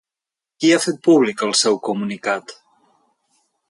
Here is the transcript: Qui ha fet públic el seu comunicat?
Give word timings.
Qui 0.63 0.71
ha 0.75 0.79
fet 0.85 0.97
públic 1.09 1.45
el 1.49 1.55
seu 1.61 1.79
comunicat? 1.91 2.59